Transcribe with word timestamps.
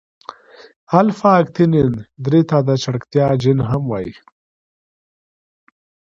الفا 0.99 1.31
اکتینین 1.41 1.91
درې 2.25 2.41
ته 2.49 2.57
د 2.67 2.69
چټکتیا 2.83 3.27
جین 3.41 3.59
هم 3.69 3.81
وايي. 3.87 4.15